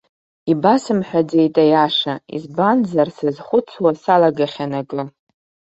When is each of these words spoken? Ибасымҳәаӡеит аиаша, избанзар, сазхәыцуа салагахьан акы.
Ибасымҳәаӡеит 0.51 1.55
аиаша, 1.63 2.13
избанзар, 2.35 3.09
сазхәыцуа 3.17 3.91
салагахьан 4.01 4.71
акы. 4.79 5.01